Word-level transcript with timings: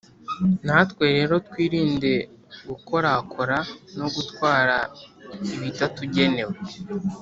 na 0.65 0.77
twe 0.89 1.05
rero 1.17 1.35
twirinde 1.47 2.13
gukorakora 2.69 3.57
no 3.97 4.07
gutwara 4.15 4.77
ibitatugenewe. 5.55 6.55